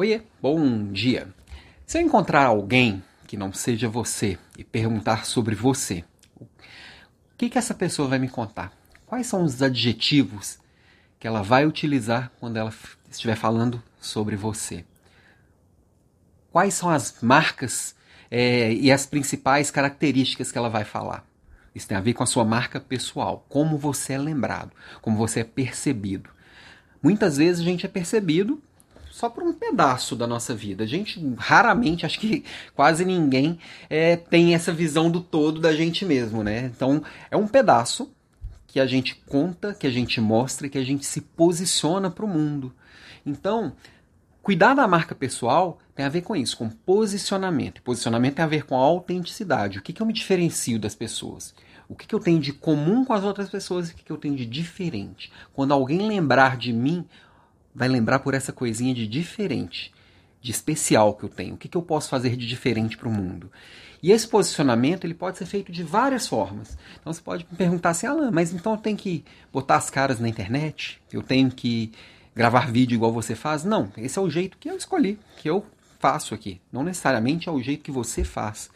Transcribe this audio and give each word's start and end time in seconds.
Oiê, 0.00 0.22
bom 0.40 0.90
dia. 0.90 1.28
Se 1.86 1.98
eu 1.98 2.02
encontrar 2.02 2.46
alguém 2.46 3.02
que 3.26 3.36
não 3.36 3.52
seja 3.52 3.86
você 3.86 4.38
e 4.56 4.64
perguntar 4.64 5.26
sobre 5.26 5.54
você, 5.54 6.02
o 6.40 6.46
que, 7.36 7.50
que 7.50 7.58
essa 7.58 7.74
pessoa 7.74 8.08
vai 8.08 8.18
me 8.18 8.26
contar? 8.26 8.72
Quais 9.04 9.26
são 9.26 9.44
os 9.44 9.60
adjetivos 9.60 10.58
que 11.18 11.26
ela 11.26 11.42
vai 11.42 11.66
utilizar 11.66 12.32
quando 12.40 12.56
ela 12.56 12.72
estiver 13.10 13.36
falando 13.36 13.82
sobre 14.00 14.36
você? 14.36 14.86
Quais 16.50 16.72
são 16.72 16.88
as 16.88 17.20
marcas 17.20 17.94
é, 18.30 18.72
e 18.72 18.90
as 18.90 19.04
principais 19.04 19.70
características 19.70 20.50
que 20.50 20.56
ela 20.56 20.70
vai 20.70 20.84
falar? 20.84 21.26
Isso 21.74 21.86
tem 21.86 21.98
a 21.98 22.00
ver 22.00 22.14
com 22.14 22.22
a 22.22 22.26
sua 22.26 22.46
marca 22.46 22.80
pessoal, 22.80 23.44
como 23.50 23.76
você 23.76 24.14
é 24.14 24.18
lembrado, 24.18 24.72
como 25.02 25.18
você 25.18 25.40
é 25.40 25.44
percebido. 25.44 26.30
Muitas 27.02 27.36
vezes 27.36 27.60
a 27.60 27.64
gente 27.64 27.84
é 27.84 27.88
percebido 27.90 28.62
só 29.20 29.28
por 29.28 29.42
um 29.42 29.52
pedaço 29.52 30.16
da 30.16 30.26
nossa 30.26 30.54
vida. 30.54 30.84
A 30.84 30.86
gente 30.86 31.22
raramente, 31.36 32.06
acho 32.06 32.18
que 32.18 32.42
quase 32.74 33.04
ninguém 33.04 33.58
é, 33.90 34.16
tem 34.16 34.54
essa 34.54 34.72
visão 34.72 35.10
do 35.10 35.20
todo 35.20 35.60
da 35.60 35.74
gente 35.74 36.06
mesmo, 36.06 36.42
né? 36.42 36.72
Então 36.74 37.02
é 37.30 37.36
um 37.36 37.46
pedaço 37.46 38.10
que 38.66 38.80
a 38.80 38.86
gente 38.86 39.14
conta, 39.26 39.74
que 39.74 39.86
a 39.86 39.90
gente 39.90 40.20
mostra, 40.20 40.70
que 40.70 40.78
a 40.78 40.84
gente 40.84 41.04
se 41.04 41.20
posiciona 41.20 42.10
para 42.10 42.24
o 42.24 42.28
mundo. 42.28 42.72
Então, 43.26 43.74
cuidar 44.42 44.72
da 44.72 44.88
marca 44.88 45.14
pessoal 45.14 45.78
tem 45.94 46.06
a 46.06 46.08
ver 46.08 46.22
com 46.22 46.34
isso, 46.34 46.56
com 46.56 46.70
posicionamento. 46.70 47.82
Posicionamento 47.82 48.36
tem 48.36 48.44
a 48.44 48.48
ver 48.48 48.64
com 48.64 48.74
a 48.74 48.82
autenticidade. 48.82 49.78
O 49.78 49.82
que, 49.82 49.92
que 49.92 50.00
eu 50.00 50.06
me 50.06 50.14
diferencio 50.14 50.78
das 50.78 50.94
pessoas? 50.94 51.54
O 51.86 51.94
que, 51.94 52.06
que 52.06 52.14
eu 52.14 52.20
tenho 52.20 52.40
de 52.40 52.52
comum 52.52 53.04
com 53.04 53.12
as 53.12 53.24
outras 53.24 53.50
pessoas 53.50 53.90
e 53.90 53.92
o 53.92 53.96
que, 53.96 54.04
que 54.04 54.12
eu 54.12 54.16
tenho 54.16 54.36
de 54.36 54.46
diferente? 54.46 55.30
Quando 55.52 55.74
alguém 55.74 56.06
lembrar 56.06 56.56
de 56.56 56.72
mim, 56.72 57.04
vai 57.74 57.88
lembrar 57.88 58.20
por 58.20 58.34
essa 58.34 58.52
coisinha 58.52 58.94
de 58.94 59.06
diferente, 59.06 59.92
de 60.40 60.50
especial 60.50 61.14
que 61.14 61.24
eu 61.24 61.28
tenho. 61.28 61.54
O 61.54 61.56
que, 61.56 61.68
que 61.68 61.76
eu 61.76 61.82
posso 61.82 62.08
fazer 62.08 62.36
de 62.36 62.46
diferente 62.46 62.96
para 62.96 63.08
o 63.08 63.12
mundo? 63.12 63.50
E 64.02 64.12
esse 64.12 64.26
posicionamento 64.26 65.04
ele 65.04 65.14
pode 65.14 65.36
ser 65.36 65.46
feito 65.46 65.70
de 65.70 65.82
várias 65.82 66.26
formas. 66.26 66.76
Então 66.98 67.12
você 67.12 67.20
pode 67.20 67.46
me 67.50 67.56
perguntar 67.56 67.90
assim, 67.90 68.06
Alan, 68.06 68.30
mas 68.30 68.52
então 68.52 68.72
eu 68.72 68.78
tenho 68.78 68.96
que 68.96 69.24
botar 69.52 69.76
as 69.76 69.90
caras 69.90 70.18
na 70.18 70.28
internet? 70.28 71.00
Eu 71.12 71.22
tenho 71.22 71.50
que 71.50 71.92
gravar 72.34 72.70
vídeo 72.70 72.94
igual 72.94 73.12
você 73.12 73.34
faz? 73.34 73.64
Não, 73.64 73.92
esse 73.98 74.18
é 74.18 74.22
o 74.22 74.30
jeito 74.30 74.56
que 74.58 74.70
eu 74.70 74.76
escolhi, 74.76 75.18
que 75.36 75.48
eu 75.48 75.64
faço 75.98 76.34
aqui. 76.34 76.60
Não 76.72 76.82
necessariamente 76.82 77.48
é 77.48 77.52
o 77.52 77.60
jeito 77.60 77.82
que 77.82 77.90
você 77.90 78.24
faz. 78.24 78.70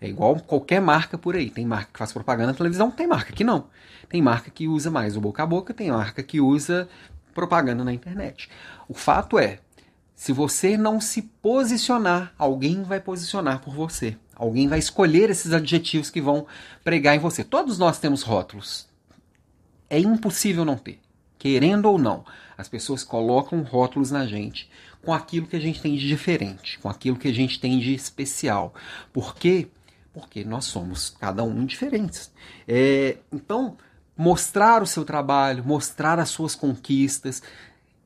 É 0.00 0.08
igual 0.08 0.36
qualquer 0.36 0.80
marca 0.80 1.18
por 1.18 1.36
aí. 1.36 1.50
Tem 1.50 1.66
marca 1.66 1.90
que 1.92 1.98
faz 1.98 2.10
propaganda 2.10 2.52
na 2.52 2.54
televisão, 2.54 2.90
tem 2.90 3.06
marca 3.06 3.32
que 3.32 3.44
não. 3.44 3.66
Tem 4.08 4.22
marca 4.22 4.50
que 4.50 4.66
usa 4.66 4.90
mais 4.90 5.14
o 5.14 5.20
boca 5.20 5.42
a 5.42 5.46
boca, 5.46 5.74
tem 5.74 5.90
marca 5.90 6.22
que 6.22 6.40
usa 6.40 6.88
propaganda 7.34 7.84
na 7.84 7.92
internet. 7.92 8.48
O 8.88 8.94
fato 8.94 9.38
é, 9.38 9.60
se 10.14 10.32
você 10.32 10.76
não 10.76 11.00
se 11.00 11.22
posicionar, 11.22 12.34
alguém 12.36 12.82
vai 12.82 13.00
posicionar 13.00 13.60
por 13.60 13.74
você. 13.74 14.16
Alguém 14.34 14.68
vai 14.68 14.78
escolher 14.78 15.30
esses 15.30 15.52
adjetivos 15.52 16.10
que 16.10 16.20
vão 16.20 16.46
pregar 16.84 17.16
em 17.16 17.18
você. 17.18 17.42
Todos 17.42 17.78
nós 17.78 17.98
temos 17.98 18.22
rótulos. 18.22 18.86
É 19.88 19.98
impossível 19.98 20.64
não 20.64 20.76
ter. 20.76 21.00
Querendo 21.38 21.86
ou 21.86 21.98
não, 21.98 22.24
as 22.56 22.68
pessoas 22.68 23.02
colocam 23.02 23.62
rótulos 23.62 24.10
na 24.10 24.26
gente 24.26 24.70
com 25.02 25.12
aquilo 25.12 25.46
que 25.46 25.56
a 25.56 25.60
gente 25.60 25.80
tem 25.80 25.96
de 25.96 26.06
diferente, 26.06 26.78
com 26.78 26.88
aquilo 26.90 27.16
que 27.16 27.28
a 27.28 27.34
gente 27.34 27.58
tem 27.58 27.78
de 27.78 27.94
especial. 27.94 28.74
Por 29.12 29.34
quê? 29.34 29.68
Porque 30.12 30.44
nós 30.44 30.66
somos 30.66 31.08
cada 31.18 31.42
um 31.42 31.64
diferentes. 31.64 32.30
É, 32.68 33.16
então, 33.32 33.78
mostrar 34.20 34.82
o 34.82 34.86
seu 34.86 35.02
trabalho, 35.02 35.64
mostrar 35.64 36.18
as 36.18 36.28
suas 36.28 36.54
conquistas, 36.54 37.42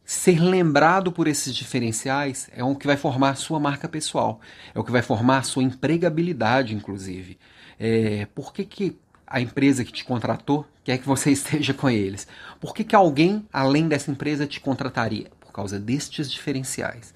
ser 0.05 0.39
lembrado 0.39 1.11
por 1.11 1.27
esses 1.27 1.53
diferenciais 1.53 2.49
é 2.55 2.63
o 2.63 2.77
que 2.77 2.87
vai 2.87 2.97
formar 2.97 3.31
a 3.31 3.35
sua 3.35 3.59
marca 3.59 3.89
pessoal, 3.89 4.41
é 4.73 4.79
o 4.79 4.85
que 4.85 4.93
vai 4.93 5.03
formar 5.03 5.39
a 5.39 5.43
sua 5.43 5.65
empregabilidade, 5.65 6.73
inclusive. 6.73 7.37
É, 7.81 8.29
por 8.33 8.53
que, 8.53 8.65
que 8.65 8.97
a 9.27 9.41
empresa 9.41 9.85
que 9.85 9.91
te 9.91 10.05
contratou 10.05 10.65
quer 10.85 10.99
que 10.99 11.07
você 11.07 11.33
esteja 11.35 11.75
com 11.75 11.91
eles? 11.91 12.29
Por 12.61 12.73
que, 12.77 12.85
que 12.85 12.95
alguém, 12.95 13.45
além 13.53 13.89
dessa 13.89 14.13
empresa, 14.13 14.47
te 14.47 14.61
contrataria? 14.61 15.33
Por 15.41 15.51
causa 15.51 15.81
destes 15.81 16.31
diferenciais. 16.31 17.13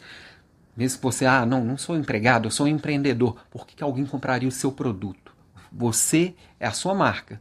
Mesmo 0.76 0.98
que 0.98 1.04
você, 1.04 1.24
ah, 1.24 1.46
não, 1.46 1.64
não 1.64 1.78
sou 1.78 1.96
empregado, 1.96 2.48
eu 2.48 2.50
sou 2.50 2.66
um 2.66 2.70
empreendedor. 2.70 3.36
Por 3.48 3.64
que, 3.64 3.76
que 3.76 3.82
alguém 3.84 4.04
compraria 4.04 4.48
o 4.48 4.52
seu 4.52 4.72
produto? 4.72 5.32
Você 5.70 6.34
é 6.58 6.66
a 6.66 6.72
sua 6.72 6.96
marca. 6.96 7.40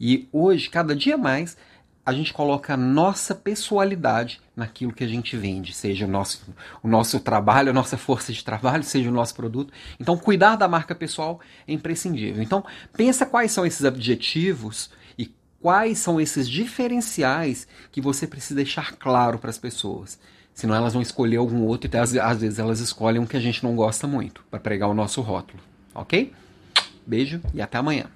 E 0.00 0.28
hoje, 0.32 0.70
cada 0.70 0.94
dia 0.94 1.16
mais, 1.16 1.56
a 2.08 2.12
gente 2.14 2.32
coloca 2.32 2.72
a 2.72 2.76
nossa 2.76 3.34
pessoalidade 3.34 4.40
naquilo 4.56 4.94
que 4.94 5.04
a 5.04 5.06
gente 5.06 5.36
vende, 5.36 5.74
seja 5.74 6.06
o 6.06 6.08
nosso, 6.08 6.40
o 6.82 6.88
nosso 6.88 7.20
trabalho, 7.20 7.68
a 7.68 7.74
nossa 7.74 7.98
força 7.98 8.32
de 8.32 8.42
trabalho, 8.42 8.82
seja 8.82 9.10
o 9.10 9.12
nosso 9.12 9.34
produto. 9.34 9.72
Então, 10.00 10.16
cuidar 10.16 10.56
da 10.56 10.66
marca 10.66 10.94
pessoal 10.94 11.38
é 11.66 11.72
imprescindível. 11.74 12.42
Então, 12.42 12.64
pensa 12.96 13.26
quais 13.26 13.52
são 13.52 13.66
esses 13.66 13.84
objetivos 13.84 14.90
e 15.18 15.30
quais 15.60 15.98
são 15.98 16.18
esses 16.18 16.48
diferenciais 16.48 17.68
que 17.92 18.00
você 18.00 18.26
precisa 18.26 18.54
deixar 18.54 18.92
claro 18.92 19.38
para 19.38 19.50
as 19.50 19.58
pessoas. 19.58 20.18
Senão 20.54 20.74
elas 20.74 20.94
vão 20.94 21.02
escolher 21.02 21.36
algum 21.36 21.62
outro 21.66 21.90
e 21.92 21.98
às, 21.98 22.16
às 22.16 22.40
vezes 22.40 22.58
elas 22.58 22.80
escolhem 22.80 23.20
um 23.20 23.26
que 23.26 23.36
a 23.36 23.40
gente 23.40 23.62
não 23.62 23.76
gosta 23.76 24.06
muito 24.06 24.42
para 24.50 24.58
pregar 24.58 24.88
o 24.88 24.94
nosso 24.94 25.20
rótulo. 25.20 25.62
Ok? 25.94 26.32
Beijo 27.06 27.40
e 27.52 27.60
até 27.60 27.76
amanhã. 27.76 28.06